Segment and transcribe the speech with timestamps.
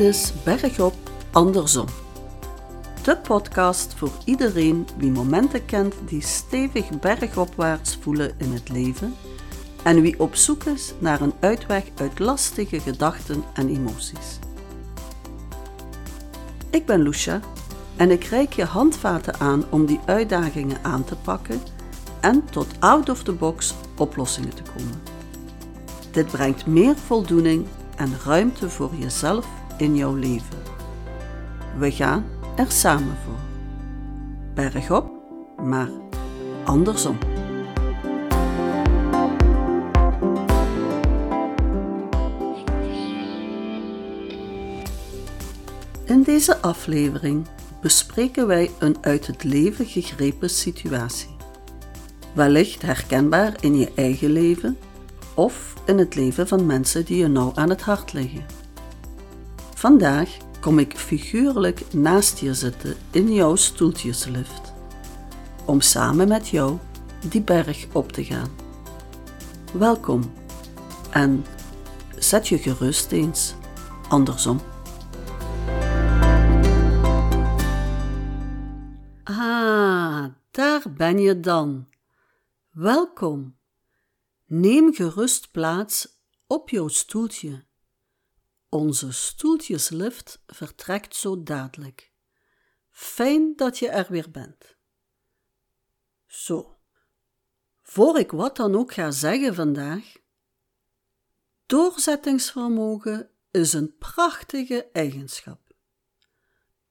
[0.00, 0.94] Dit is Bergop
[1.30, 1.86] Andersom.
[3.02, 9.14] De podcast voor iedereen wie momenten kent die stevig bergopwaarts voelen in het leven
[9.82, 14.38] en wie op zoek is naar een uitweg uit lastige gedachten en emoties.
[16.70, 17.40] Ik ben Lucia
[17.96, 21.60] en ik reik je handvaten aan om die uitdagingen aan te pakken
[22.20, 25.02] en tot out of the box oplossingen te komen.
[26.10, 30.58] Dit brengt meer voldoening en ruimte voor jezelf in jouw leven.
[31.78, 32.24] We gaan
[32.56, 33.38] er samen voor.
[34.54, 35.10] Bergop,
[35.62, 35.88] maar
[36.64, 37.18] andersom.
[46.04, 47.46] In deze aflevering
[47.80, 51.36] bespreken wij een uit het leven gegrepen situatie.
[52.32, 54.78] Wellicht herkenbaar in je eigen leven
[55.34, 58.59] of in het leven van mensen die je nauw aan het hart liggen.
[59.80, 64.72] Vandaag kom ik figuurlijk naast je zitten in jouw stoeltjeslift,
[65.64, 66.78] om samen met jou
[67.28, 68.50] die berg op te gaan.
[69.72, 70.32] Welkom
[71.10, 71.44] en
[72.18, 73.54] zet je gerust eens
[74.08, 74.60] andersom.
[79.24, 81.86] Ah, daar ben je dan.
[82.70, 83.56] Welkom.
[84.46, 87.68] Neem gerust plaats op jouw stoeltje.
[88.70, 92.12] Onze stoeltjeslift vertrekt zo dadelijk.
[92.90, 94.76] Fijn dat je er weer bent.
[96.26, 96.78] Zo,
[97.82, 100.12] voor ik wat dan ook ga zeggen vandaag,
[101.66, 105.60] doorzettingsvermogen is een prachtige eigenschap.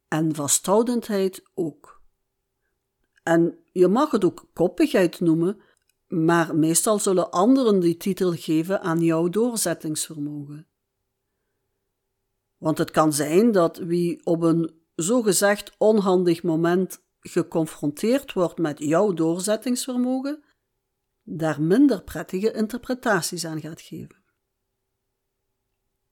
[0.08, 2.02] En vasthoudendheid ook.
[3.24, 5.62] En je mag het ook koppigheid noemen,
[6.08, 10.69] maar meestal zullen anderen die titel geven aan jouw doorzettingsvermogen.
[12.60, 19.14] Want het kan zijn dat wie op een zogezegd onhandig moment geconfronteerd wordt met jouw
[19.14, 20.44] doorzettingsvermogen,
[21.24, 24.24] daar minder prettige interpretaties aan gaat geven.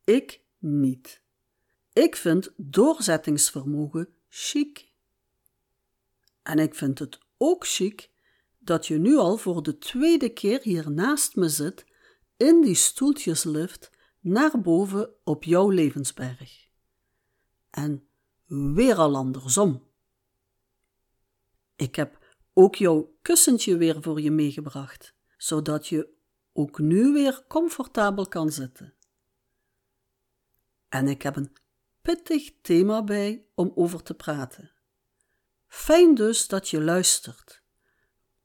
[0.04, 1.22] Ik niet.
[1.94, 4.92] Ik vind doorzettingsvermogen chic.
[6.44, 8.10] En ik vind het ook chic
[8.58, 11.86] dat je nu al voor de tweede keer hier naast me zit
[12.38, 13.90] in die stoeltjeslift
[14.20, 16.68] naar boven op jouw levensberg.
[17.70, 18.08] En
[18.46, 19.88] weer al andersom.
[21.76, 26.16] Ik heb ook jouw kussentje weer voor je meegebracht, zodat je
[26.54, 28.94] ook nu weer comfortabel kan zitten.
[30.90, 31.56] En ik heb een
[32.02, 34.72] pittig thema bij om over te praten.
[35.68, 37.62] Fijn dus dat je luistert.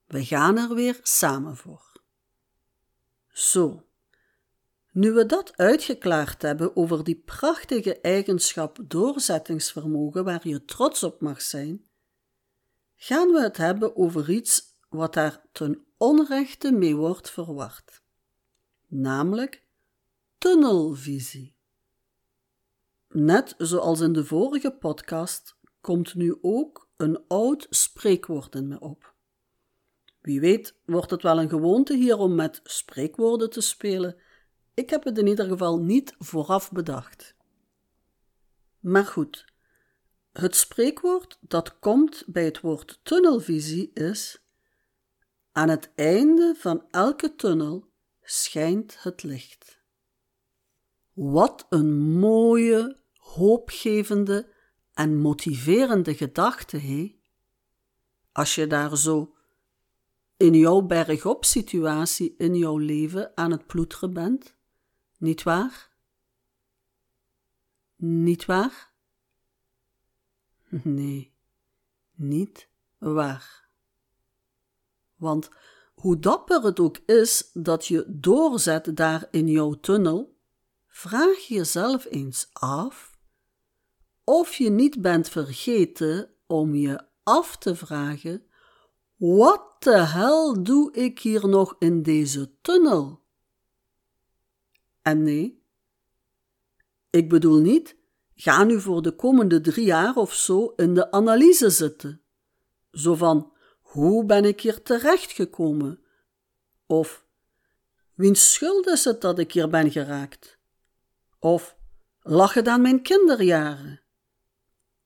[0.06, 1.92] We gaan er weer samen voor.
[3.28, 3.86] Zo,
[4.92, 11.42] nu we dat uitgeklaard hebben over die prachtige eigenschap doorzettingsvermogen waar je trots op mag
[11.42, 11.86] zijn,
[12.96, 18.02] gaan we het hebben over iets wat daar ten onrechte mee wordt verward,
[18.86, 19.66] namelijk
[20.38, 21.54] tunnelvisie.
[23.08, 29.14] Net zoals in de vorige podcast komt nu ook een oud spreekwoord in me op.
[30.20, 34.16] Wie weet wordt het wel een gewoonte hier om met spreekwoorden te spelen
[34.74, 37.34] ik heb het in ieder geval niet vooraf bedacht.
[38.80, 39.44] Maar goed,
[40.32, 44.42] het spreekwoord dat komt bij het woord tunnelvisie is:
[45.52, 47.90] aan het einde van elke tunnel
[48.20, 49.80] schijnt het licht.
[51.12, 54.52] Wat een mooie, hoopgevende
[54.94, 57.16] en motiverende gedachte, hé?
[58.32, 59.34] Als je daar zo
[60.36, 64.56] in jouw bergop situatie in jouw leven aan het ploeteren bent.
[65.22, 65.90] Niet waar?
[67.96, 68.92] Niet waar?
[70.82, 71.34] Nee,
[72.14, 72.68] niet
[72.98, 73.68] waar.
[75.16, 75.50] Want
[75.94, 80.38] hoe dapper het ook is dat je doorzet daar in jouw tunnel,
[80.86, 83.18] vraag jezelf eens af
[84.24, 88.46] of je niet bent vergeten om je af te vragen:
[89.16, 93.21] wat de hel doe ik hier nog in deze tunnel?
[95.02, 95.64] En nee,
[97.10, 97.96] ik bedoel niet,
[98.34, 102.22] ga nu voor de komende drie jaar of zo in de analyse zitten.
[102.92, 106.00] Zo van, hoe ben ik hier terechtgekomen?
[106.86, 107.26] Of,
[108.14, 110.58] wiens schuld is het dat ik hier ben geraakt?
[111.38, 111.76] Of,
[112.20, 114.00] lag het aan mijn kinderjaren?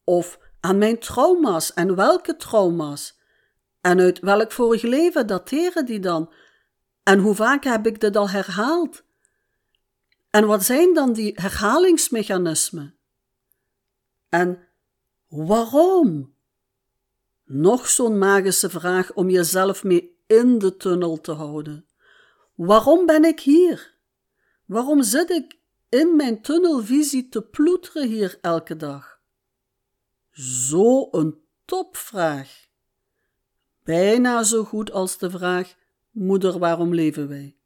[0.05, 3.19] Of aan mijn trauma's en welke trauma's?
[3.81, 6.33] En uit welk vorig leven dateren die dan?
[7.03, 9.05] En hoe vaak heb ik dit al herhaald?
[10.37, 12.97] En wat zijn dan die herhalingsmechanismen?
[14.29, 14.69] En
[15.29, 16.35] waarom?
[17.45, 21.87] Nog zo'n magische vraag om jezelf mee in de tunnel te houden.
[22.55, 23.95] Waarom ben ik hier?
[24.65, 29.21] Waarom zit ik in mijn tunnelvisie te ploeteren hier elke dag?
[30.31, 32.67] Zo een topvraag.
[33.83, 35.75] Bijna zo goed als de vraag:
[36.11, 37.57] Moeder, waarom leven wij?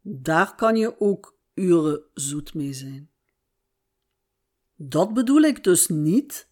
[0.00, 3.10] Daar kan je ook uren zoet mee zijn.
[4.76, 6.48] Dat bedoel ik dus niet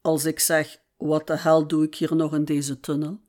[0.00, 3.20] als ik zeg: Wat de hel doe ik hier nog in deze tunnel?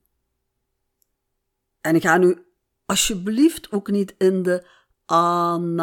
[1.82, 2.46] En ga nu
[2.86, 4.68] alsjeblieft ook niet in de
[5.06, 5.78] analyse.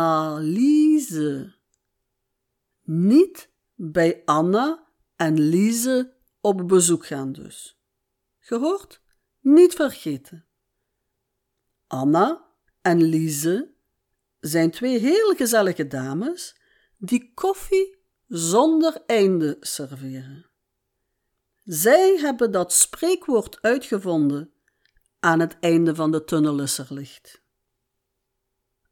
[2.83, 7.81] Niet bij Anna en Lise op bezoek gaan dus.
[8.39, 9.01] Gehoord?
[9.41, 10.47] Niet vergeten.
[11.87, 12.45] Anna
[12.83, 13.75] en Lise
[14.47, 16.57] zijn twee heel gezellige dames
[16.99, 17.99] die koffie
[18.29, 20.47] zonder einde serveren.
[21.65, 24.53] Zij hebben dat spreekwoord uitgevonden:
[25.21, 27.43] aan het einde van de tunnel is er licht.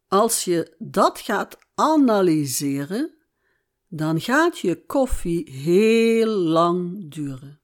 [0.08, 3.14] Als je dat gaat analyseren,
[3.88, 7.60] dan gaat je koffie heel lang duren.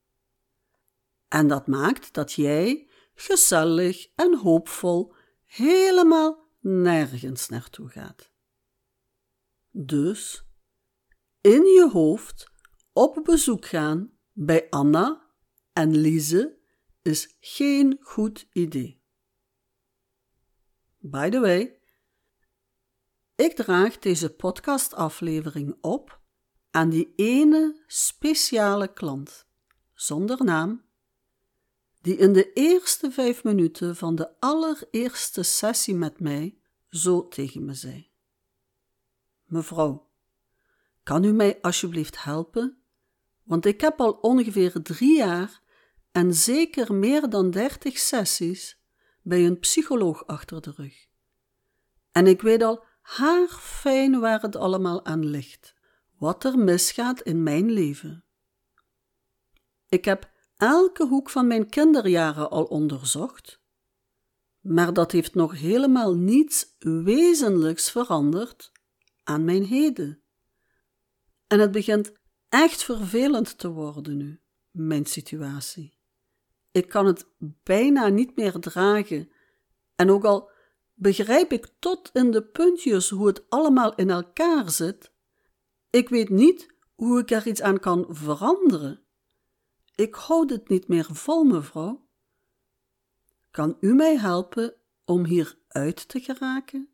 [1.28, 5.12] En dat maakt dat jij gezellig en hoopvol
[5.46, 8.32] helemaal nergens naartoe gaat.
[9.70, 10.44] Dus
[11.40, 12.50] in je hoofd
[12.92, 15.30] op bezoek gaan bij Anna
[15.72, 16.58] en Lise
[17.02, 19.02] is geen goed idee.
[20.98, 21.80] By the way,
[23.34, 26.20] ik draag deze podcastaflevering op
[26.70, 29.46] aan die ene speciale klant,
[29.94, 30.84] zonder naam,
[32.00, 36.58] die in de eerste vijf minuten van de allereerste sessie met mij
[36.88, 38.11] zo tegen me zei:
[39.44, 40.08] Mevrouw,
[41.02, 42.82] kan u mij alsjeblieft helpen?
[43.43, 45.61] Want ik heb al ongeveer drie jaar
[46.12, 48.79] en zeker meer dan dertig sessies
[49.23, 51.06] bij een psycholoog achter de rug.
[52.12, 55.75] En ik weet al haarfijn waar het allemaal aan ligt,
[56.17, 58.25] wat er misgaat in mijn leven.
[59.88, 63.60] Ik heb elke hoek van mijn kinderjaren al onderzocht,
[64.60, 68.72] maar dat heeft nog helemaal niets wezenlijks veranderd
[69.24, 70.22] aan mijn heden.
[71.46, 72.12] En het begint
[72.48, 74.40] echt vervelend te worden nu,
[74.70, 75.98] mijn situatie.
[76.70, 77.26] Ik kan het
[77.62, 79.30] bijna niet meer dragen,
[79.96, 80.50] en ook al
[80.94, 85.12] begrijp ik tot in de puntjes hoe het allemaal in elkaar zit,
[85.90, 89.04] ik weet niet hoe ik er iets aan kan veranderen.
[90.00, 92.08] Ik houd het niet meer vol, mevrouw.
[93.50, 94.75] Kan u mij helpen
[95.05, 96.88] om hier uit te geraken?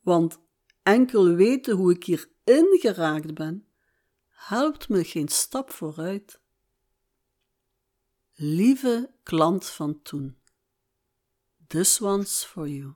[0.00, 0.40] Want
[0.82, 3.66] enkel weten hoe ik hier ingeraakt ben,
[4.28, 6.40] helpt me geen stap vooruit.
[8.32, 10.38] Lieve klant van toen,
[11.66, 12.94] this one's for you.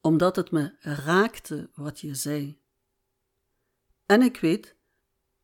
[0.00, 2.60] Omdat het me raakte wat je zei.
[4.06, 4.77] En ik weet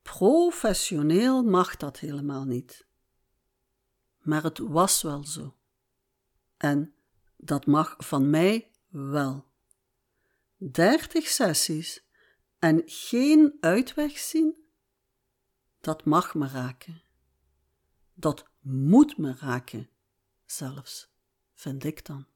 [0.04, 2.86] Professioneel mag dat helemaal niet.
[4.18, 5.56] Maar het was wel zo.
[6.56, 6.94] En
[7.36, 9.46] dat mag van mij wel.
[10.56, 12.04] Dertig sessies
[12.58, 14.64] en geen uitweg zien,
[15.80, 17.02] dat mag me raken.
[18.14, 19.90] Dat moet me raken,
[20.44, 21.12] zelfs,
[21.54, 22.26] vind ik dan.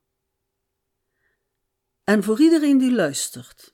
[2.04, 3.72] En voor iedereen die luistert,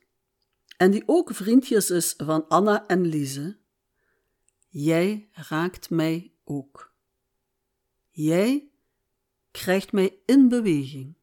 [0.76, 3.62] en die ook vriendjes is van Anna en Lise,
[4.76, 6.92] Jij raakt mij ook.
[8.10, 8.70] Jij
[9.50, 11.14] krijgt mij in beweging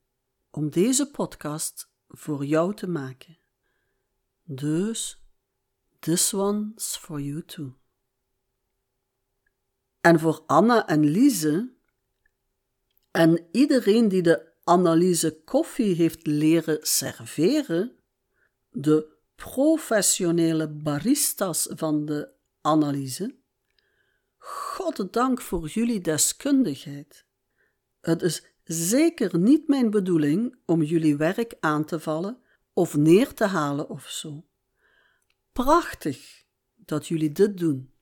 [0.50, 3.38] om deze podcast voor jou te maken.
[4.44, 5.22] Dus,
[6.00, 7.74] this one's for you too.
[10.02, 11.74] En voor Anna en Lise
[13.12, 17.96] en iedereen die de analyse koffie heeft leren serveren,
[18.70, 22.30] de professionele baristas van de
[22.62, 23.40] analyse,
[24.44, 27.26] God dank voor jullie deskundigheid.
[28.00, 32.42] Het is zeker niet mijn bedoeling om jullie werk aan te vallen
[32.74, 34.46] of neer te halen of zo.
[35.52, 36.44] Prachtig
[36.76, 37.94] dat jullie dit doen.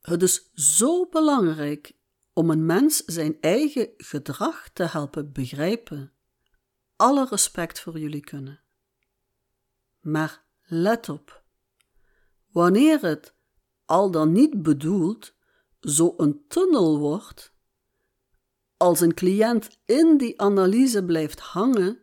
[0.00, 1.96] Het is zo belangrijk
[2.32, 6.12] om een mens zijn eigen gedrag te helpen begrijpen.
[6.96, 8.60] Alle respect voor jullie kunnen.
[10.00, 11.44] Maar let op.
[12.50, 13.36] Wanneer het
[13.88, 15.34] al dan niet bedoeld,
[15.80, 17.52] zo een tunnel wordt,
[18.76, 21.98] als een cliënt in die analyse blijft hangen,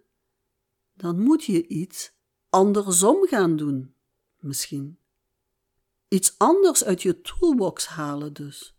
[0.94, 2.14] dan moet je iets
[2.50, 3.96] andersom gaan doen,
[4.40, 5.00] misschien.
[6.08, 8.76] Iets anders uit je toolbox halen dus.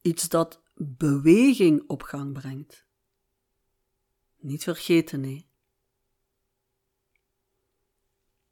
[0.00, 2.86] Iets dat beweging op gang brengt.
[4.36, 5.47] Niet vergeten, nee.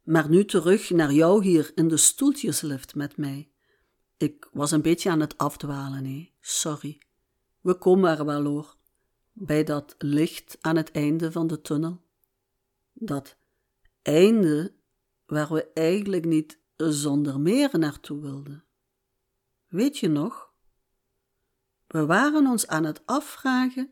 [0.07, 3.51] Maar nu terug naar jou hier in de stoeltjeslift met mij.
[4.17, 6.33] Ik was een beetje aan het afdwalen, nee.
[6.39, 7.01] Sorry.
[7.61, 8.75] We komen er wel hoor.
[9.31, 12.01] Bij dat licht aan het einde van de tunnel.
[12.93, 13.37] Dat
[14.01, 14.73] einde
[15.25, 18.63] waar we eigenlijk niet zonder meer naartoe wilden.
[19.67, 20.53] Weet je nog?
[21.87, 23.91] We waren ons aan het afvragen: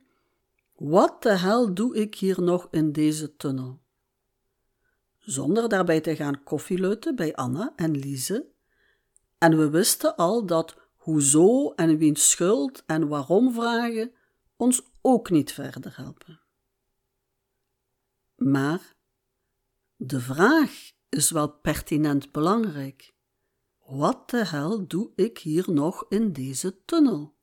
[0.75, 3.83] wat de hel doe ik hier nog in deze tunnel?
[5.25, 8.47] Zonder daarbij te gaan koffieleuten bij Anna en Lise.
[9.37, 14.11] En we wisten al dat hoezo en wiens schuld en waarom vragen
[14.55, 16.39] ons ook niet verder helpen.
[18.35, 18.95] Maar
[19.95, 23.13] de vraag is wel pertinent belangrijk.
[23.79, 27.35] Wat de hel doe ik hier nog in deze tunnel?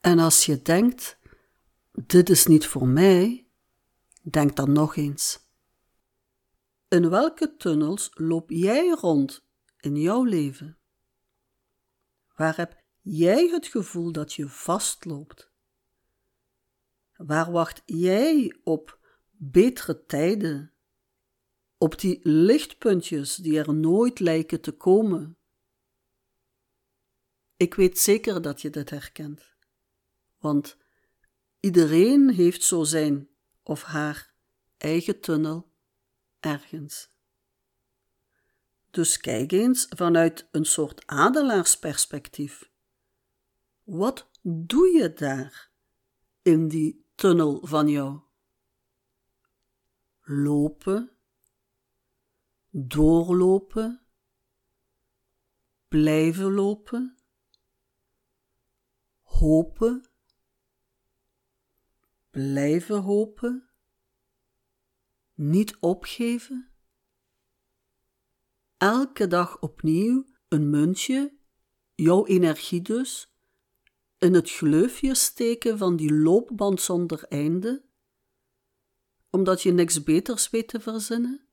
[0.00, 1.18] En als je denkt,
[1.92, 3.46] dit is niet voor mij,
[4.22, 5.43] denk dan nog eens.
[6.94, 9.44] In welke tunnels loop jij rond
[9.80, 10.78] in jouw leven?
[12.34, 15.50] Waar heb jij het gevoel dat je vastloopt?
[17.16, 18.98] Waar wacht jij op
[19.30, 20.72] betere tijden?
[21.78, 25.36] Op die lichtpuntjes die er nooit lijken te komen?
[27.56, 29.54] Ik weet zeker dat je dit herkent,
[30.38, 30.76] want
[31.60, 33.28] iedereen heeft zo zijn
[33.62, 34.34] of haar
[34.76, 35.72] eigen tunnel
[36.44, 37.12] ergens.
[38.90, 42.70] Dus kijk eens vanuit een soort adelaarsperspectief.
[43.82, 45.70] Wat doe je daar
[46.42, 48.20] in die tunnel van jou?
[50.20, 51.10] Lopen,
[52.70, 54.00] doorlopen,
[55.88, 57.16] blijven lopen,
[59.22, 60.08] hopen,
[62.30, 63.68] blijven hopen,
[65.34, 66.68] niet opgeven.
[68.76, 71.36] Elke dag opnieuw een muntje,
[71.94, 73.34] jouw energie dus,
[74.18, 77.84] in het gleufje steken van die loopband zonder einde,
[79.30, 81.48] omdat je niks beters weet te verzinnen,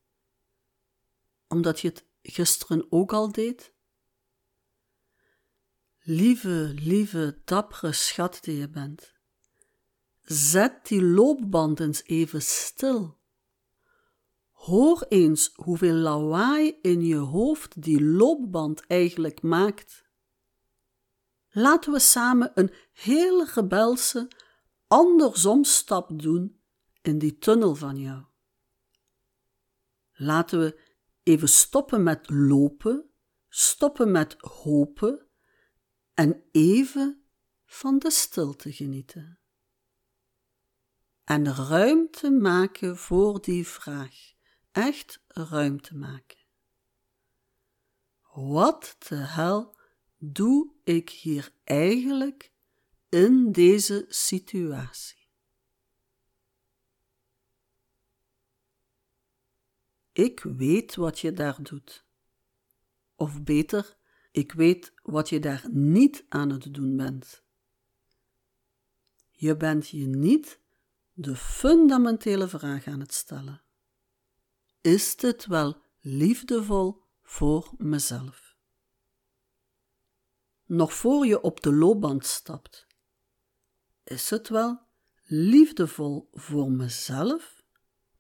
[1.48, 3.74] omdat je het gisteren ook al deed.
[6.00, 9.14] Lieve, lieve, dappere schat die je bent,
[10.22, 13.21] zet die loopband eens even stil
[14.62, 20.10] Hoor eens hoeveel lawaai in je hoofd die loopband eigenlijk maakt.
[21.50, 24.28] Laten we samen een heel rebelse,
[24.88, 26.62] andersom stap doen
[27.02, 28.24] in die tunnel van jou.
[30.12, 30.80] Laten we
[31.24, 33.10] even stoppen met lopen,
[33.48, 35.28] stoppen met hopen
[36.14, 37.24] en even
[37.66, 39.40] van de stilte genieten.
[41.24, 44.31] En ruimte maken voor die vraag
[44.72, 46.38] echt ruimte maken.
[48.34, 49.76] Wat de hel
[50.18, 52.52] doe ik hier eigenlijk
[53.10, 55.20] in deze situatie?
[60.12, 62.06] Ik weet wat je daar doet.
[63.16, 63.98] Of beter,
[64.32, 67.44] ik weet wat je daar niet aan het doen bent.
[69.32, 70.60] Je bent je niet
[71.14, 73.62] de fundamentele vraag aan het stellen
[74.82, 78.56] is dit wel liefdevol voor mezelf?
[80.66, 82.88] Nog voor je op de loopband stapt,
[84.04, 84.80] is het wel
[85.26, 87.64] liefdevol voor mezelf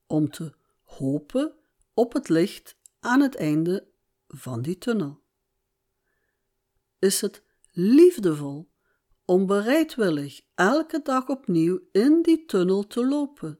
[0.07, 1.55] om te hopen
[1.93, 3.87] op het licht aan het einde
[4.27, 5.21] van die tunnel?
[6.99, 8.71] Is het liefdevol
[9.25, 13.59] om bereidwillig elke dag opnieuw in die tunnel te lopen?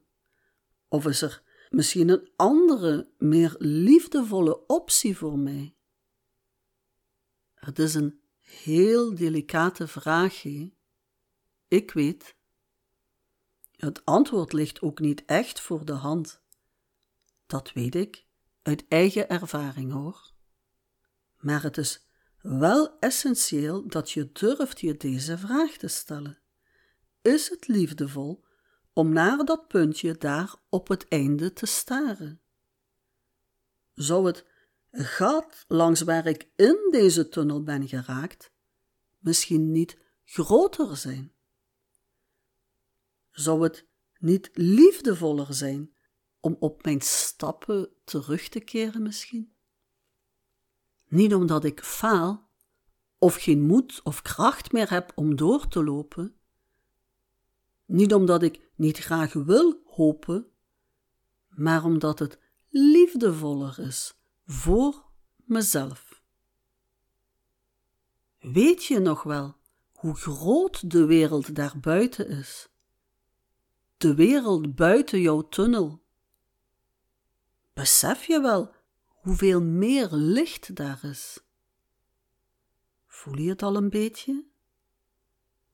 [0.88, 5.75] Of is er misschien een andere, meer liefdevolle optie voor mij?
[7.54, 10.44] Het is een heel delicate vraag,
[11.68, 12.36] Ik weet.
[13.72, 16.42] Het antwoord ligt ook niet echt voor de hand.
[17.46, 18.25] Dat weet ik,
[18.62, 20.32] uit eigen ervaring hoor.
[21.38, 22.06] Maar het is
[22.42, 26.42] wel essentieel dat je durft je deze vraag te stellen.
[27.22, 28.44] Is het liefdevol
[28.93, 32.41] om naar dat puntje daar op het einde te staren.
[33.93, 34.45] Zou het
[34.91, 38.51] gat langs waar ik in deze tunnel ben geraakt
[39.19, 41.33] misschien niet groter zijn?
[43.31, 45.93] Zou het niet liefdevoller zijn
[46.39, 49.53] om op mijn stappen terug te keren misschien?
[51.07, 52.50] Niet omdat ik faal
[53.17, 56.36] of geen moed of kracht meer heb om door te lopen.
[57.86, 60.47] Niet omdat ik niet graag wil hopen,
[61.50, 64.13] maar omdat het liefdevoller is
[64.45, 66.23] voor mezelf.
[68.39, 69.55] Weet je nog wel
[69.91, 72.69] hoe groot de wereld daarbuiten is?
[73.97, 76.03] De wereld buiten jouw tunnel.
[77.73, 78.73] Besef je wel
[79.05, 81.43] hoeveel meer licht daar is?
[83.07, 84.50] Voel je het al een beetje?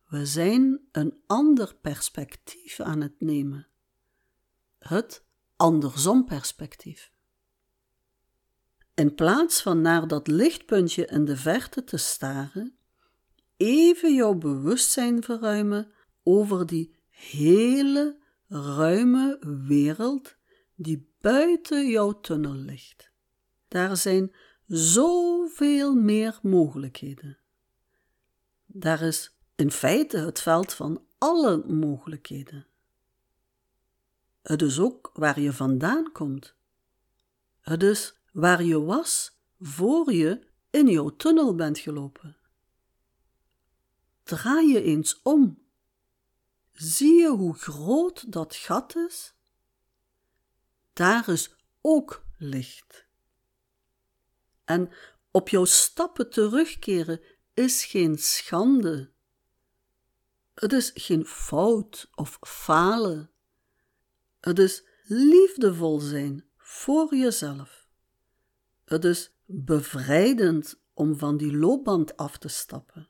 [0.07, 3.67] We zijn een ander perspectief aan het nemen.
[4.79, 7.11] Het andersom perspectief.
[8.93, 12.77] In plaats van naar dat lichtpuntje in de verte te staren,
[13.57, 15.91] even jouw bewustzijn verruimen
[16.23, 19.37] over die hele ruime
[19.67, 20.35] wereld
[20.75, 23.11] die buiten jouw tunnel ligt.
[23.67, 24.35] Daar zijn
[24.67, 27.37] zoveel meer mogelijkheden.
[28.65, 32.67] Daar is in feite het veld van alle mogelijkheden.
[34.41, 36.55] Het is ook waar je vandaan komt.
[37.59, 42.37] Het is waar je was voor je in jouw tunnel bent gelopen.
[44.23, 45.65] Draai je eens om.
[46.71, 49.33] Zie je hoe groot dat gat is?
[50.93, 53.07] Daar is ook licht.
[54.65, 54.91] En
[55.31, 57.21] op jouw stappen terugkeren
[57.53, 59.15] is geen schande.
[60.59, 63.29] Het is geen fout of falen.
[64.39, 67.87] Het is liefdevol zijn voor jezelf.
[68.85, 73.09] Het is bevrijdend om van die loopband af te stappen.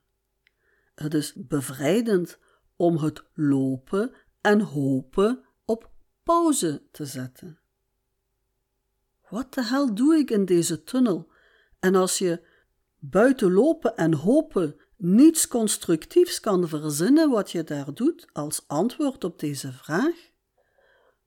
[0.95, 2.39] Het is bevrijdend
[2.75, 5.91] om het lopen en hopen op
[6.23, 7.59] pauze te zetten.
[9.29, 11.31] Wat de hel doe ik in deze tunnel?
[11.79, 12.47] En als je
[12.99, 19.39] buiten lopen en hopen niets constructiefs kan verzinnen wat je daar doet als antwoord op
[19.39, 20.31] deze vraag,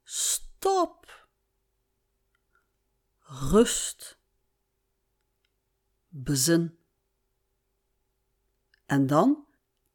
[0.04, 1.28] stop.
[3.50, 4.18] Rust.
[6.08, 6.78] Bezin.
[8.86, 9.46] En dan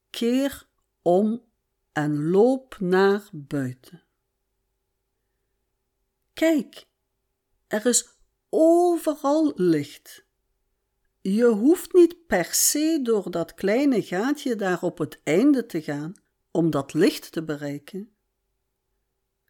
[0.09, 0.67] keer
[1.01, 1.43] om
[1.91, 4.03] en loop naar buiten.
[6.33, 6.88] Kijk,
[7.67, 8.07] er is
[8.49, 10.24] overal licht.
[11.27, 16.13] Je hoeft niet per se door dat kleine gaatje daar op het einde te gaan
[16.51, 18.15] om dat licht te bereiken.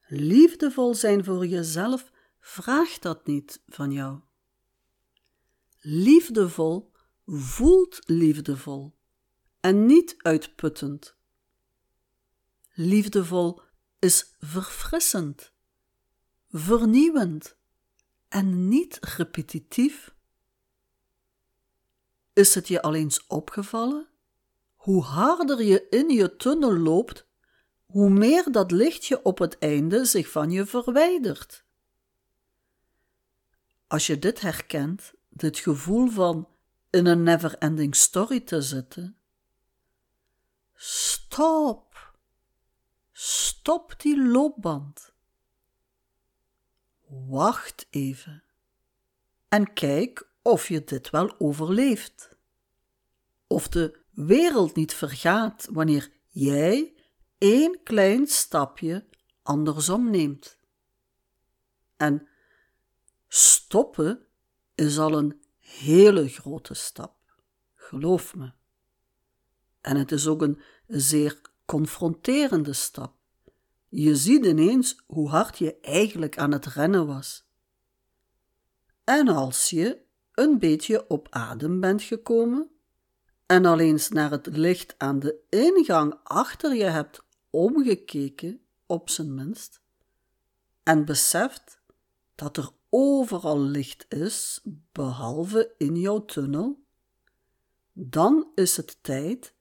[0.07, 4.19] Liefdevol zijn voor jezelf vraagt dat niet van jou.
[5.79, 6.91] Liefdevol
[7.25, 8.95] voelt liefdevol
[9.59, 11.15] en niet uitputtend.
[12.73, 13.61] Liefdevol
[13.99, 15.51] is verfrissend,
[16.49, 17.55] vernieuwend
[18.27, 20.14] en niet repetitief.
[22.36, 24.08] Is het je al eens opgevallen?
[24.76, 27.26] Hoe harder je in je tunnel loopt,
[27.86, 31.63] hoe meer dat lichtje op het einde zich van je verwijdert.
[33.88, 36.48] Als je dit herkent, dit gevoel van
[36.89, 39.17] in een never-ending story te zitten,
[40.74, 42.13] stop,
[43.12, 45.13] stop die loopband.
[47.08, 48.43] Wacht even
[49.50, 52.38] en kijk of je dit wel overleeft.
[53.47, 56.93] Of de wereld niet vergaat wanneer jij
[57.38, 59.05] één klein stapje
[59.41, 60.58] andersom neemt.
[61.97, 62.27] En
[63.27, 64.25] stoppen
[64.75, 67.15] is al een hele grote stap,
[67.75, 68.51] geloof me.
[69.81, 73.13] En het is ook een zeer confronterende stap.
[73.89, 77.47] Je ziet ineens hoe hard je eigenlijk aan het rennen was.
[79.03, 80.04] En als je
[80.36, 82.69] een beetje op adem bent gekomen
[83.45, 89.34] en al eens naar het licht aan de ingang achter je hebt omgekeken, op zijn
[89.34, 89.82] minst,
[90.84, 91.82] en beseft
[92.36, 96.84] dat er overal licht is, behalve in jouw tunnel,
[97.93, 99.56] dan is het tijd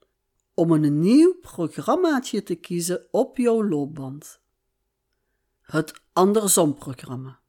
[0.55, 4.41] om een nieuw programmaatje te kiezen op jouw loopband.
[5.61, 7.41] Het andersom-programma.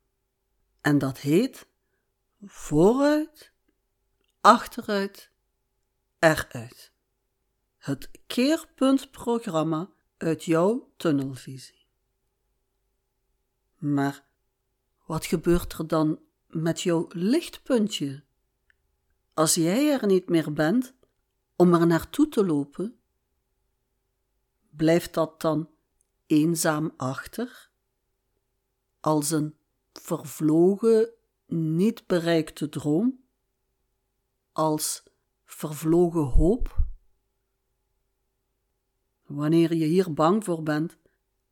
[0.81, 1.67] En dat heet
[2.45, 3.51] vooruit,
[4.41, 5.31] achteruit,
[6.19, 6.91] eruit.
[7.77, 11.87] Het keerpuntprogramma uit jouw tunnelvisie.
[13.75, 14.25] Maar
[15.05, 18.23] wat gebeurt er dan met jouw lichtpuntje?
[19.33, 20.95] Als jij er niet meer bent
[21.55, 22.99] om er naartoe te lopen,
[24.69, 25.69] blijft dat dan
[26.25, 27.69] eenzaam achter,
[28.99, 29.55] als een
[29.93, 31.13] vervlogen,
[31.45, 33.23] niet bereikte droom?
[34.55, 35.03] als
[35.45, 36.83] vervlogen hoop?
[39.25, 40.97] Wanneer je hier bang voor bent,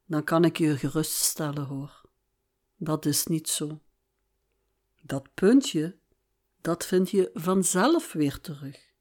[0.05, 2.01] dan kan ik je geruststellen hoor.
[2.75, 3.81] Dat is niet zo.
[5.01, 5.97] Dat puntje,
[6.61, 8.93] dat vind je vanzelf weer terug,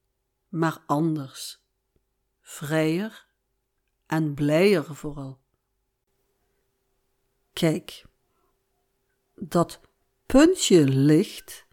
[0.48, 1.62] maar anders,
[2.40, 3.26] vrijer
[4.06, 5.40] en blijer vooral.
[7.52, 8.04] Kijk,
[9.34, 9.80] dat
[10.32, 11.66] puntje licht,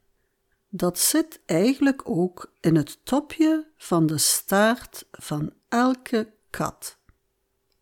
[0.69, 6.97] dat zit eigenlijk ook in het topje van de staart van elke kat.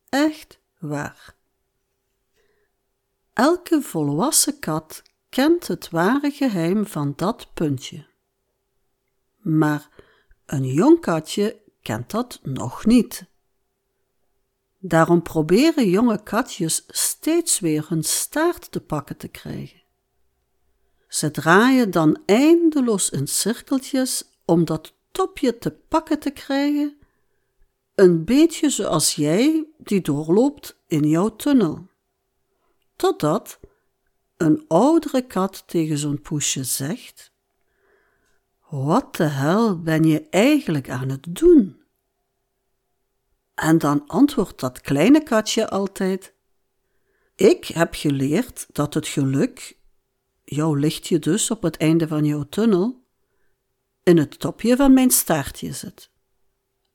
[0.10, 1.36] Echt waar.
[3.34, 8.08] Elke volwassen kat kent het ware geheim van dat puntje.
[9.38, 9.90] Maar
[10.46, 13.26] een jong katje kent dat nog niet.
[14.78, 19.86] Daarom proberen jonge katjes steeds weer hun staart te pakken te krijgen.
[21.08, 26.98] Ze draaien dan eindeloos in cirkeltjes om dat topje te pakken te krijgen,
[27.96, 31.88] een beetje zoals jij die doorloopt in jouw tunnel.
[32.96, 33.60] Totdat
[34.38, 37.32] een oudere kat tegen zo'n poesje zegt:
[38.70, 41.82] Wat de hel ben je eigenlijk aan het doen?
[43.56, 46.34] En dan antwoordt dat kleine katje altijd:
[47.36, 49.77] Ik heb geleerd dat het geluk,
[50.50, 53.06] jouw lichtje dus op het einde van jouw tunnel,
[54.04, 56.12] in het topje van mijn staartje zit.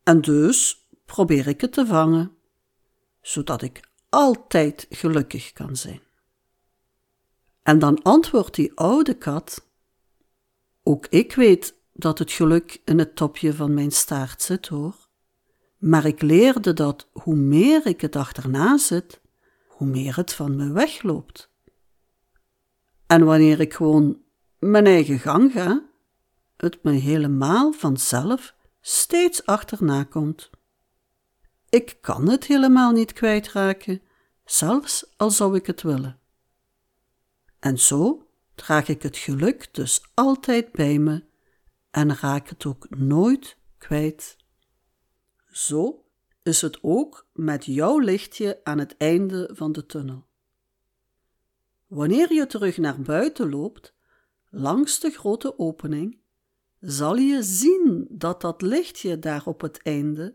[0.03, 2.37] En dus probeer ik het te vangen,
[3.21, 6.01] zodat ik altijd gelukkig kan zijn.
[7.63, 9.69] En dan antwoordt die oude kat:
[10.83, 15.09] Ook ik weet dat het geluk in het topje van mijn staart zit, hoor.
[15.79, 19.21] Maar ik leerde dat hoe meer ik het achterna zit,
[19.67, 21.52] hoe meer het van me wegloopt.
[23.13, 24.23] En wanneer ik gewoon
[24.59, 25.87] mijn eigen gang ga,
[26.57, 30.51] het me helemaal vanzelf steeds achterna komt.
[31.69, 34.03] Ik kan het helemaal niet kwijtraken,
[34.45, 36.19] zelfs al zou ik het willen.
[37.59, 41.25] En zo draag ik het geluk dus altijd bij me
[41.91, 44.37] en raak het ook nooit kwijt.
[45.51, 46.05] Zo
[46.43, 50.31] is het ook met jouw lichtje aan het einde van de tunnel.
[51.93, 53.95] Wanneer je terug naar buiten loopt,
[54.51, 56.19] langs de grote opening,
[56.81, 60.35] zal je zien dat dat lichtje daar op het einde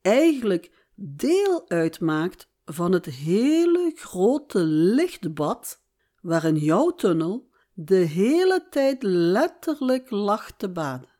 [0.00, 5.82] eigenlijk deel uitmaakt van het hele grote lichtbad
[6.20, 11.10] waarin jouw tunnel de hele tijd letterlijk lag te baden.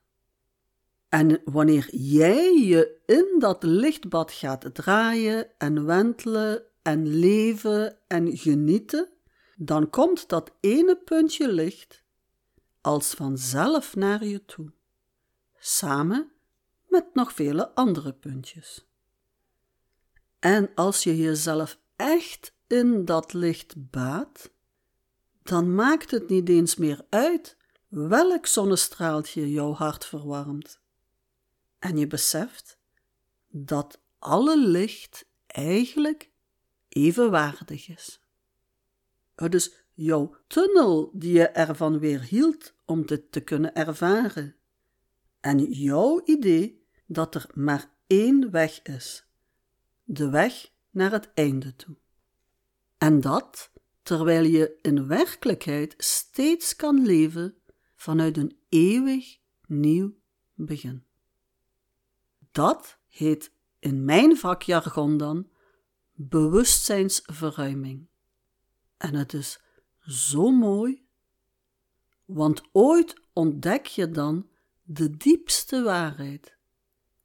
[1.08, 9.10] En wanneer jij je in dat lichtbad gaat draaien en wentelen en leven en genieten,
[9.58, 12.02] dan komt dat ene puntje licht
[12.80, 14.72] als vanzelf naar je toe,
[15.58, 16.32] samen
[16.88, 18.86] met nog vele andere puntjes.
[20.38, 24.50] En als je jezelf echt in dat licht baat,
[25.42, 27.56] dan maakt het niet eens meer uit
[27.88, 30.80] welk zonnestraaltje jouw hart verwarmt.
[31.78, 32.78] En je beseft
[33.48, 36.30] dat alle licht eigenlijk
[36.88, 38.20] evenwaardig is.
[39.36, 44.54] Het is jouw tunnel die je ervan weer hield om dit te kunnen ervaren.
[45.40, 49.26] En jouw idee dat er maar één weg is:
[50.04, 51.96] de weg naar het einde toe.
[52.98, 53.70] En dat
[54.02, 57.56] terwijl je in werkelijkheid steeds kan leven
[57.94, 60.14] vanuit een eeuwig nieuw
[60.54, 61.04] begin.
[62.52, 65.48] Dat heet in mijn vakjargon dan
[66.12, 68.06] bewustzijnsverruiming.
[68.96, 69.60] En het is
[70.00, 71.06] zo mooi,
[72.24, 74.50] want ooit ontdek je dan
[74.82, 76.56] de diepste waarheid.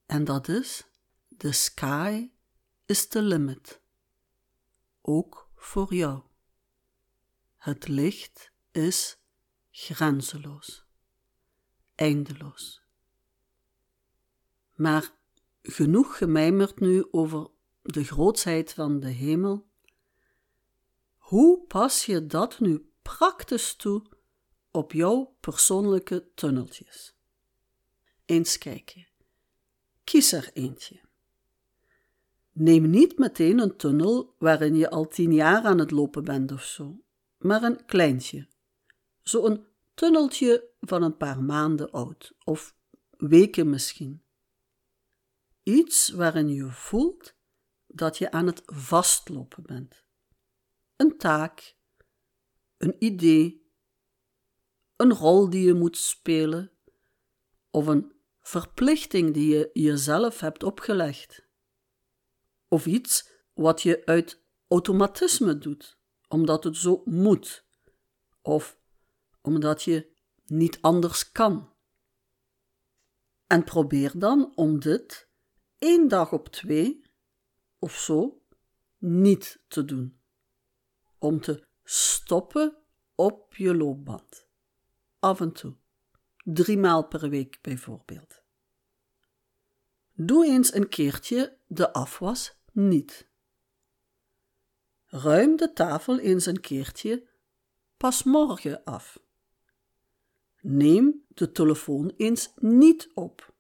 [0.06, 0.88] En dat is:
[1.38, 2.30] the sky
[2.86, 3.82] is the limit.
[5.02, 6.22] Ook voor jou.
[7.58, 9.18] Het licht is
[9.72, 10.86] grenzeloos,
[11.96, 12.84] eindeloos.
[14.76, 15.12] Maar
[15.62, 17.50] genoeg gemijmerd nu over
[17.82, 19.70] de grootsheid van de hemel.
[21.32, 24.04] Hoe pas je dat nu praktisch toe
[24.72, 27.16] op jouw persoonlijke tunneltjes?
[28.26, 29.08] Eens kijken.
[30.04, 31.02] Kies er eentje.
[32.52, 36.64] Neem niet meteen een tunnel waarin je al tien jaar aan het lopen bent of
[36.64, 37.00] zo
[37.38, 38.48] maar een kleintje.
[39.22, 42.76] Zo'n tunneltje van een paar maanden oud, of
[43.18, 44.24] weken misschien.
[45.64, 47.36] Iets waarin je voelt
[47.88, 50.04] dat je aan het vastlopen bent.
[51.02, 51.76] Een taak,
[52.78, 53.72] een idee,
[54.96, 56.72] een rol die je moet spelen,
[57.70, 61.48] of een verplichting die je jezelf hebt opgelegd,
[62.68, 67.66] of iets wat je uit automatisme doet, omdat het zo moet,
[68.42, 68.80] of
[69.42, 70.12] omdat je
[70.46, 71.74] niet anders kan.
[73.48, 75.30] En probeer dan om dit
[75.78, 77.02] één dag op twee
[77.80, 78.44] of zo
[78.98, 80.21] niet te doen.
[81.22, 82.78] Om te stoppen
[83.16, 84.48] op je loopband.
[85.20, 85.76] Af en toe.
[86.44, 88.44] Drie maal per week bijvoorbeeld.
[90.14, 93.28] Doe eens een keertje de afwas niet.
[95.06, 97.28] Ruim de tafel eens een keertje
[97.98, 99.20] pas morgen af.
[100.62, 103.54] Neem de telefoon eens niet op.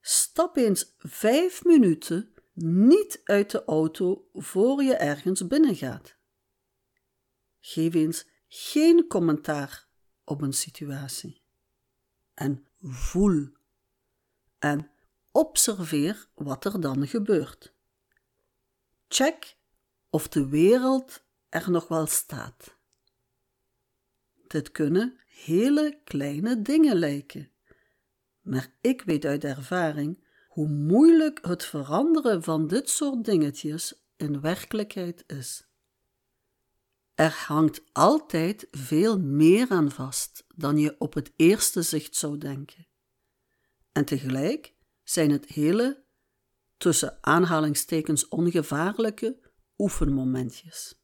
[0.00, 6.18] Stap eens vijf minuten niet uit de auto voor je ergens binnengaat.
[7.60, 9.88] Geef eens geen commentaar
[10.24, 11.42] op een situatie.
[12.34, 13.48] En voel.
[14.58, 14.90] En
[15.30, 17.74] observeer wat er dan gebeurt.
[19.08, 19.56] Check
[20.10, 22.76] of de wereld er nog wel staat.
[24.46, 27.50] Dit kunnen hele kleine dingen lijken,
[28.40, 35.24] maar ik weet uit ervaring hoe moeilijk het veranderen van dit soort dingetjes in werkelijkheid
[35.26, 35.69] is.
[37.20, 42.86] Er hangt altijd veel meer aan vast dan je op het eerste zicht zou denken.
[43.92, 46.02] En tegelijk zijn het hele,
[46.76, 49.38] tussen aanhalingstekens ongevaarlijke,
[49.78, 51.00] oefenmomentjes.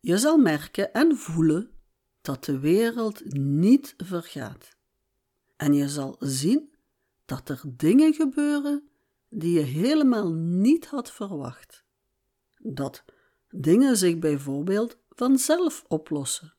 [0.00, 1.70] Je zal merken en voelen
[2.20, 4.76] dat de wereld niet vergaat.
[5.56, 6.74] En je zal zien
[7.24, 8.88] dat er dingen gebeuren
[9.28, 11.84] die je helemaal niet had verwacht.
[12.58, 13.04] Dat
[13.50, 16.54] dingen zich bijvoorbeeld vanzelf oplossen.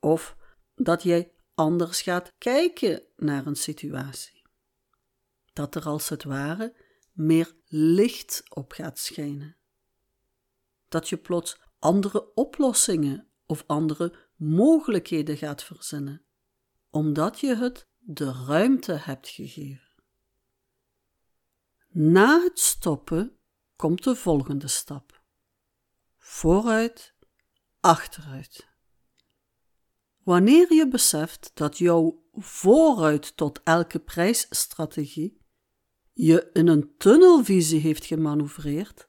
[0.00, 0.36] Of
[0.74, 4.42] dat jij anders gaat kijken naar een situatie.
[5.52, 6.76] Dat er als het ware
[7.12, 9.56] meer licht op gaat schijnen.
[10.88, 16.24] Dat je plots andere oplossingen of andere mogelijkheden gaat verzinnen,
[16.90, 19.92] omdat je het de ruimte hebt gegeven.
[21.88, 23.38] Na het stoppen
[23.76, 25.13] komt de volgende stap:
[26.26, 27.14] vooruit,
[27.80, 28.68] achteruit.
[30.22, 35.42] Wanneer je beseft dat jouw vooruit tot elke prijsstrategie
[36.12, 39.08] je in een tunnelvisie heeft gemanoeuvreerd,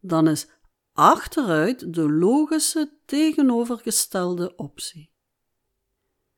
[0.00, 0.48] dan is
[0.92, 5.12] achteruit de logische tegenovergestelde optie.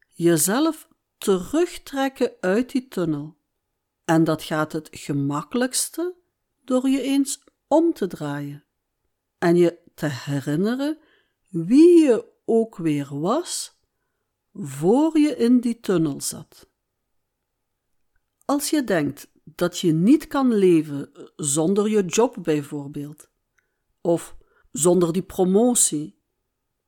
[0.08, 3.36] Jezelf terugtrekken uit die tunnel.
[4.04, 6.14] En dat gaat het gemakkelijkste
[6.64, 8.64] door je eens om te draaien
[9.42, 10.98] en je te herinneren
[11.48, 13.80] wie je ook weer was
[14.52, 16.70] voor je in die tunnel zat.
[18.44, 23.30] Als je denkt dat je niet kan leven zonder je job bijvoorbeeld,
[24.00, 24.36] of
[24.72, 26.20] zonder die promotie.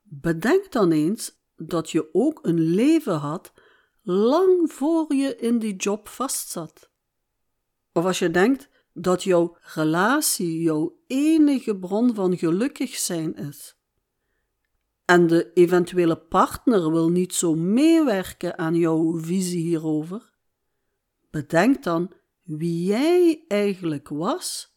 [0.02, 3.52] Bedenk dan eens dat je ook een leven had
[4.02, 6.90] lang voor je in die job vastzat.
[7.92, 13.76] Of als je denkt dat jouw relatie jouw enige bron van gelukkig zijn is.
[15.04, 20.32] En de eventuele partner wil niet zo meewerken aan jouw visie hierover.
[21.30, 24.74] Bedenk dan wie jij eigenlijk was,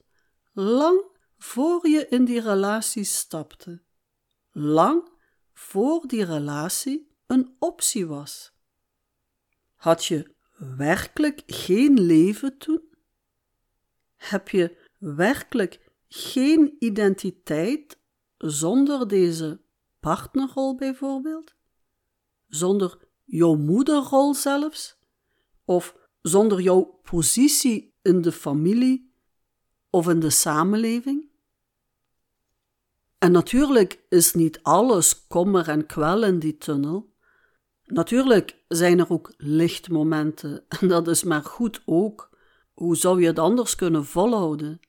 [0.54, 1.06] lang
[1.38, 3.82] voor je in die relatie stapte,
[4.52, 5.10] lang
[5.54, 8.56] voor die relatie een optie was.
[9.76, 12.87] Had je werkelijk geen leven toen?
[14.30, 18.00] Heb je werkelijk geen identiteit
[18.38, 19.62] zonder deze
[20.00, 21.56] partnerrol bijvoorbeeld?
[22.48, 24.98] Zonder jouw moederrol zelfs?
[25.66, 29.14] Of zonder jouw positie in de familie
[29.90, 31.30] of in de samenleving?
[33.18, 37.14] En natuurlijk is niet alles kommer en kwel in die tunnel.
[37.84, 42.37] Natuurlijk zijn er ook lichtmomenten, en dat is maar goed ook.
[42.78, 44.80] Hoe zou je het anders kunnen volhouden?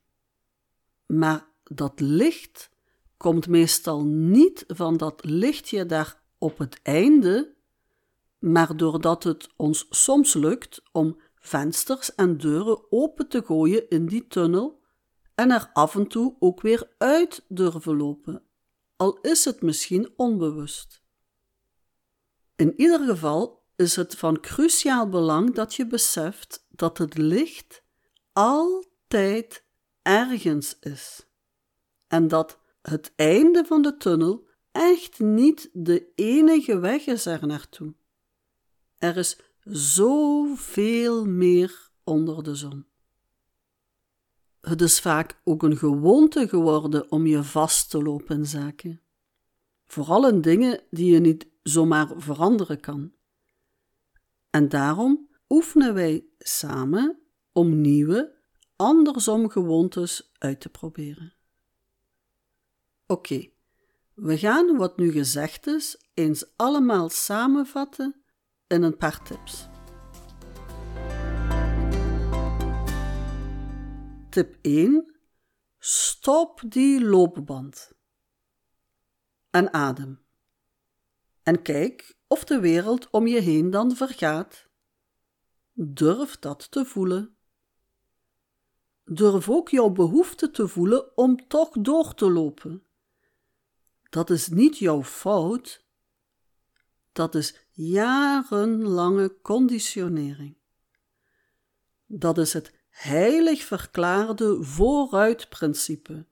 [1.06, 2.70] Maar dat licht
[3.16, 7.54] komt meestal niet van dat lichtje daar op het einde,
[8.38, 14.26] maar doordat het ons soms lukt om vensters en deuren open te gooien in die
[14.26, 14.82] tunnel
[15.34, 18.42] en er af en toe ook weer uit durven lopen,
[18.96, 21.02] al is het misschien onbewust.
[22.56, 27.82] In ieder geval is het van cruciaal belang dat je beseft dat het licht
[28.32, 29.64] altijd
[30.02, 31.26] ergens is
[32.06, 37.94] en dat het einde van de tunnel echt niet de enige weg is er naartoe.
[38.98, 42.86] Er is zoveel meer onder de zon.
[44.60, 49.00] Het is vaak ook een gewoonte geworden om je vast te lopen in zaken.
[49.86, 53.12] Vooral in dingen die je niet zomaar veranderen kan.
[54.50, 57.18] En daarom oefenen wij samen
[57.52, 58.36] om nieuwe,
[58.76, 61.34] andersom gewoontes uit te proberen.
[63.06, 63.50] Oké,
[64.14, 68.22] we gaan wat nu gezegd is eens allemaal samenvatten
[68.66, 69.68] in een paar tips.
[74.30, 75.14] Tip 1.
[75.78, 77.92] Stop die loopband.
[79.50, 80.20] En adem.
[81.42, 84.67] En kijk of de wereld om je heen dan vergaat.
[85.80, 87.36] Durf dat te voelen.
[89.04, 92.82] Durf ook jouw behoefte te voelen om toch door te lopen.
[94.10, 95.84] Dat is niet jouw fout,
[97.12, 100.56] dat is jarenlange conditionering.
[102.06, 106.26] Dat is het heilig verklaarde vooruitprincipe.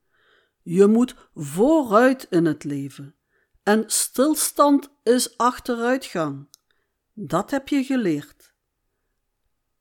[0.62, 3.14] Je moet vooruit in het leven.
[3.62, 6.48] En stilstand is achteruitgang.
[7.12, 8.54] Dat heb je geleerd.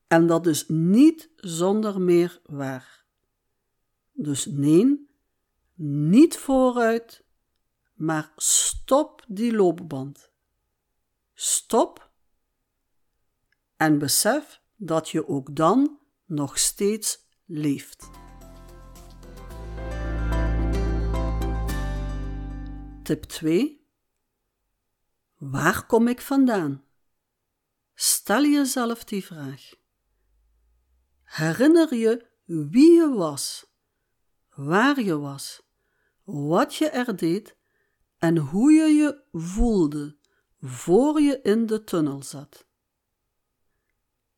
[0.07, 3.05] En dat is niet zonder meer waar.
[4.11, 5.09] Dus nee,
[5.75, 7.23] niet vooruit,
[7.93, 10.31] maar stop die loopband.
[11.33, 12.11] Stop
[13.77, 18.09] en besef dat je ook dan nog steeds leeft.
[23.03, 23.87] Tip 2.
[25.35, 26.83] Waar kom ik vandaan?
[27.93, 29.83] Stel jezelf die vraag.
[31.25, 33.71] Herinner je wie je was,
[34.55, 35.61] waar je was,
[36.23, 37.57] wat je er deed
[38.17, 40.17] en hoe je je voelde
[40.61, 42.67] voor je in de tunnel zat.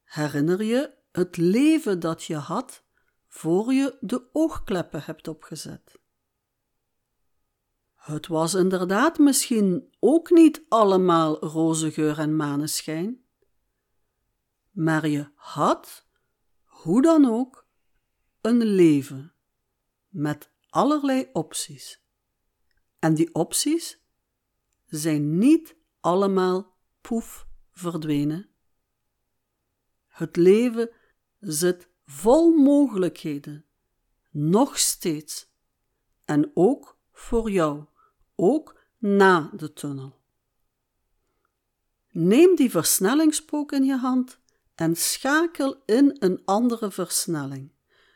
[0.04, 2.84] Herinner je het leven dat je had
[3.28, 6.00] voor je de oogkleppen hebt opgezet?
[7.95, 13.26] Het was inderdaad misschien ook niet allemaal roze geur en maneschijn,
[14.71, 16.07] maar je had,
[16.88, 17.67] hoe dan ook,
[18.41, 19.34] een leven
[20.08, 22.02] met allerlei opties.
[23.00, 24.00] En die opties
[24.86, 28.50] zijn niet allemaal poef verdwenen.
[30.08, 30.89] Het leven
[31.39, 33.65] zit vol mogelijkheden,
[34.32, 35.52] nog steeds,
[36.26, 37.86] en ook voor jou,
[38.36, 40.21] ook na de tunnel.
[42.12, 44.39] Neem die versnellingspook in je hand
[44.78, 47.72] en schakel in een andere versnelling.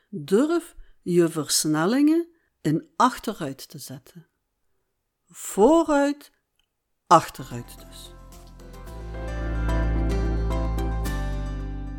[0.10, 2.28] Durf je versnellingen
[2.62, 4.28] in achteruit te zetten.
[5.28, 6.32] Vooruit,
[7.08, 8.12] achteruit dus.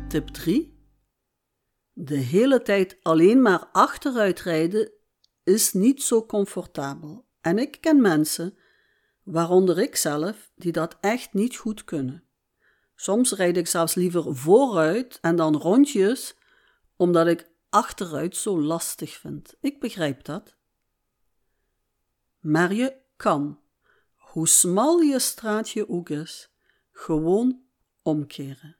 [0.07, 0.87] Tip 3.
[1.93, 4.91] De hele tijd alleen maar achteruit rijden
[5.43, 7.27] is niet zo comfortabel.
[7.41, 8.57] En ik ken mensen,
[9.23, 12.22] waaronder ik zelf, die dat echt niet goed kunnen.
[12.95, 16.35] Soms rijd ik zelfs liever vooruit en dan rondjes,
[16.95, 19.55] omdat ik achteruit zo lastig vind.
[19.59, 20.55] Ik begrijp dat.
[22.39, 23.59] Maar je kan,
[24.15, 26.49] hoe smal je straatje ook is,
[26.91, 27.61] gewoon
[28.01, 28.77] omkeren.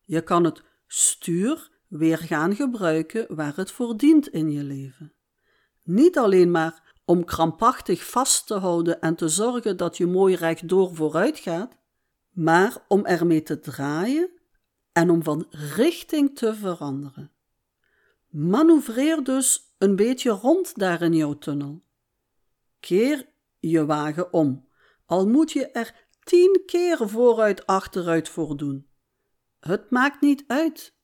[0.00, 5.14] Je kan het stuur weer gaan gebruiken waar het voor dient in je leven.
[5.82, 10.94] Niet alleen maar om krampachtig vast te houden en te zorgen dat je mooi rechtdoor
[10.94, 11.76] vooruit gaat,
[12.30, 14.30] maar om ermee te draaien
[14.92, 17.32] en om van richting te veranderen.
[18.28, 21.84] Manoeuvreer dus een beetje rond daar in jouw tunnel.
[22.80, 23.28] Keer
[23.58, 24.68] je wagen om,
[25.06, 28.88] al moet je er tien keer vooruit achteruit voor doen.
[29.60, 30.94] Het maakt niet uit.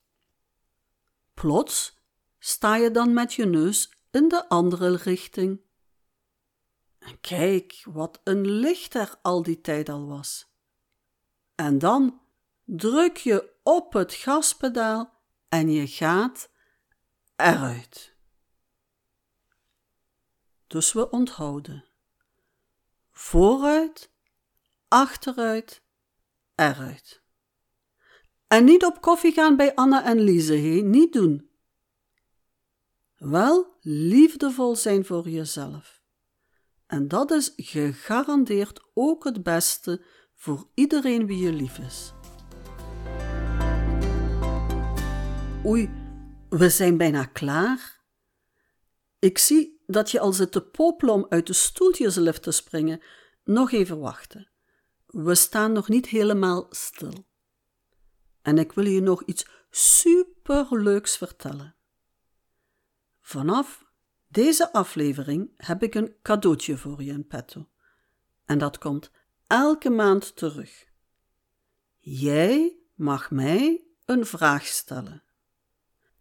[1.35, 1.99] Plots
[2.39, 5.61] sta je dan met je neus in de andere richting.
[6.99, 10.56] En kijk wat een licht er al die tijd al was.
[11.57, 12.21] En dan
[12.65, 16.51] druk je op het gaspedaal en je gaat
[17.37, 18.15] eruit.
[20.67, 21.85] Dus we onthouden.
[23.11, 24.11] Vooruit,
[24.89, 25.83] achteruit,
[26.55, 27.23] eruit.
[28.47, 31.51] En niet op koffie gaan bij Anna en Lise, hé, niet doen.
[33.17, 36.01] Wel liefdevol zijn voor jezelf.
[36.87, 40.05] En dat is gegarandeerd ook het beste
[40.47, 42.13] voor iedereen wie je lief is.
[45.65, 45.91] Oei,
[46.49, 48.01] we zijn bijna klaar.
[49.19, 53.03] Ik zie dat je al zit te popelen om uit de stoeltjeslift te springen.
[53.45, 54.49] Nog even wachten.
[55.07, 57.27] We staan nog niet helemaal stil.
[58.43, 61.75] en ik wil je nog iets superleuks vertellen.
[63.21, 63.85] Vanaf
[64.29, 67.69] deze aflevering heb ik een cadeautje voor je in petto.
[68.45, 69.11] En dat komt
[69.47, 70.85] elke maand terug.
[71.99, 75.23] Jij mag mij een vraag stellen.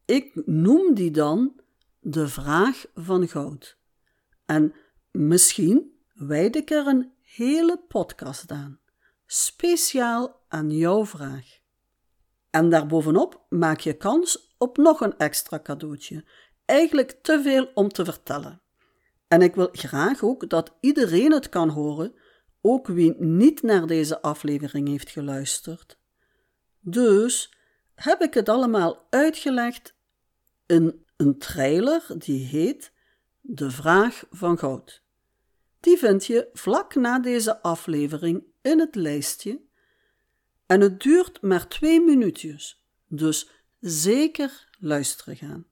[0.05, 1.59] Ik noem die dan
[1.99, 3.77] de vraag van goud.
[4.45, 4.73] En
[5.11, 8.79] misschien wijd ik er een hele podcast aan,
[9.25, 11.45] speciaal aan jouw vraag.
[12.49, 16.25] En daarbovenop maak je kans op nog een extra cadeautje.
[16.65, 18.61] Eigenlijk te veel om te vertellen.
[19.27, 22.13] En ik wil graag ook dat iedereen het kan horen,
[22.67, 25.97] ook wie niet naar deze aflevering heeft geluisterd.
[26.79, 27.53] Dus
[27.95, 29.95] heb ik het allemaal uitgelegd
[30.65, 32.91] in een trailer die heet
[33.41, 35.03] De Vraag van Goud.
[35.79, 39.61] Die vind je vlak na deze aflevering in het lijstje
[40.65, 43.49] en het duurt maar twee minuutjes, dus
[43.79, 45.65] zeker luisteren gaan.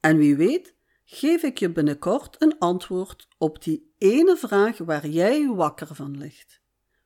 [0.00, 0.74] En wie weet,
[1.12, 6.60] geef ik je binnenkort een antwoord op die ene vraag waar jij wakker van ligt.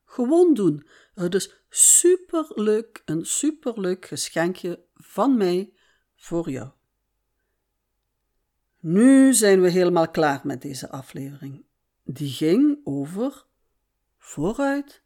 [0.05, 0.87] Gewoon doen.
[1.15, 5.73] Het is superleuk, een superleuk geschenkje van mij
[6.17, 6.71] voor jou.
[8.81, 11.65] Nu zijn we helemaal klaar met deze aflevering.
[12.03, 13.47] Die ging over
[14.19, 15.03] vooruit,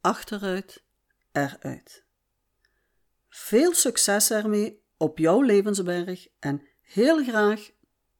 [0.00, 0.84] achteruit,
[1.32, 2.04] eruit.
[3.28, 7.76] Veel succes ermee op jouw levensberg en heel graag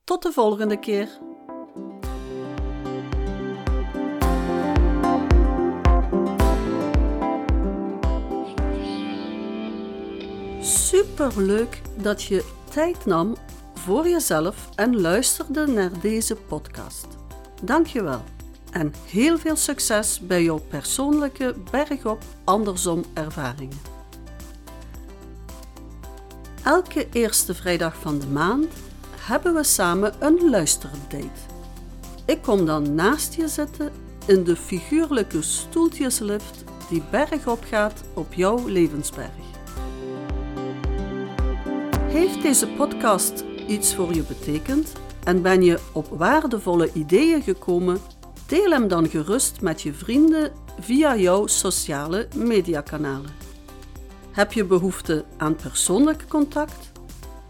[0.08, 1.08] tot de volgende keer.
[10.60, 13.36] Super leuk dat je tijd nam
[13.74, 17.06] voor jezelf en luisterde naar deze podcast.
[17.62, 18.22] Dank je wel
[18.70, 23.80] en heel veel succes bij jouw persoonlijke bergop andersom ervaringen.
[26.64, 28.86] Elke eerste vrijdag van de maand
[29.28, 31.40] hebben we samen een luisterupdate.
[32.24, 33.92] Ik kom dan naast je zitten
[34.26, 39.46] in de figuurlijke stoeltjeslift die bergop gaat op jouw levensberg.
[42.02, 44.92] Heeft deze podcast iets voor je betekend
[45.24, 47.98] en ben je op waardevolle ideeën gekomen?
[48.46, 53.30] Deel hem dan gerust met je vrienden via jouw sociale mediakanalen.
[54.32, 56.90] Heb je behoefte aan persoonlijk contact